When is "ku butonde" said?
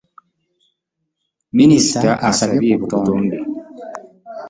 2.75-3.37